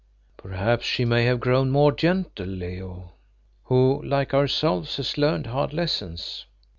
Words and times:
"Perhaps 0.35 0.83
she 0.87 1.05
may 1.05 1.25
have 1.25 1.39
grown 1.39 1.69
more 1.69 1.91
gentle, 1.91 2.47
Leo, 2.47 3.11
who, 3.65 4.01
like 4.03 4.33
ourselves, 4.33 4.97
has 4.97 5.15
learned 5.15 5.45
hard 5.45 5.73
lessons." 5.73 6.45